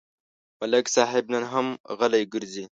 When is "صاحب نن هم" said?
0.95-1.67